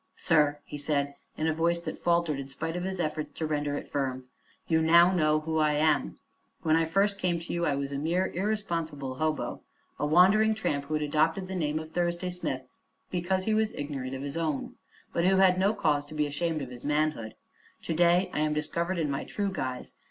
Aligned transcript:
"Sir," 0.15 0.57
he 0.65 0.79
said 0.79 1.13
in 1.37 1.45
a 1.45 1.53
voice 1.53 1.79
that 1.81 1.95
faltered 1.95 2.39
in 2.39 2.47
spite 2.47 2.75
of 2.75 2.85
his 2.85 2.99
efforts 2.99 3.31
to 3.33 3.45
render 3.45 3.77
it 3.77 3.87
firm, 3.87 4.23
"you 4.67 4.81
now 4.81 5.11
know 5.11 5.41
who 5.41 5.59
I 5.59 5.73
am. 5.73 6.17
When 6.63 6.75
I 6.75 6.85
first 6.85 7.19
came 7.19 7.39
to 7.39 7.53
you 7.53 7.67
I 7.67 7.75
was 7.75 7.91
a 7.91 7.99
mere 7.99 8.31
irresponsible 8.33 9.13
hobo, 9.13 9.61
a 9.99 10.07
wandering 10.07 10.55
tramp 10.55 10.85
who 10.85 10.95
had 10.95 11.03
adopted 11.03 11.47
the 11.47 11.53
name 11.53 11.77
of 11.77 11.91
Thursday 11.91 12.31
Smith 12.31 12.63
because 13.11 13.43
he 13.43 13.53
was 13.53 13.73
ignorant 13.75 14.15
of 14.15 14.23
his 14.23 14.37
own, 14.37 14.73
but 15.13 15.23
who 15.23 15.35
had 15.35 15.59
no 15.59 15.71
cause 15.71 16.03
to 16.07 16.15
be 16.15 16.25
ashamed 16.25 16.63
of 16.63 16.71
his 16.71 16.83
manhood. 16.83 17.35
To 17.83 17.93
day 17.93 18.31
I 18.33 18.39
am 18.39 18.55
discovered 18.55 18.97
in 18.97 19.11
my 19.11 19.23
true 19.23 19.51
guise. 19.51 19.93